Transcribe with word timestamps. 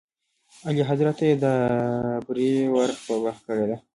اعلیحضرت 0.65 1.15
ته 1.19 1.25
یې 1.29 1.35
دا 1.43 1.53
بری 2.25 2.51
ور 2.73 2.91
په 3.05 3.13
برخه 3.23 3.41
کړی 3.47 3.65
دی. 3.69 3.77